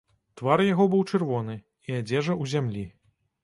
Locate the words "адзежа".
2.01-2.33